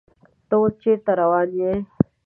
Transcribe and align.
ته 0.47 0.55
اوس 0.61 0.73
چیرته 0.81 1.11
روان 1.19 1.47
یې؟ 1.59 1.71